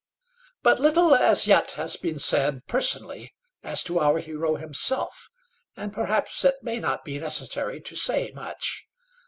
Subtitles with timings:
[0.63, 5.27] But little has as yet been said, personally, as to our hero himself,
[5.77, 8.87] and perhaps it may not be necessary to say much.